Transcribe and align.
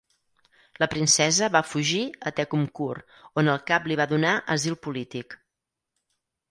La 0.83 0.87
princesa 0.93 1.49
va 1.57 1.61
fugir 1.73 2.01
a 2.29 2.33
Tekkumkur, 2.39 2.99
on 3.43 3.53
el 3.55 3.63
cap 3.69 3.87
li 3.91 4.01
va 4.03 4.11
donar 4.17 4.35
asil 4.59 4.81
polític. 4.89 5.39